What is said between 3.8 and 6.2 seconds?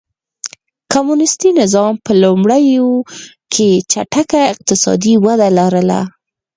چټکه اقتصادي وده لرله.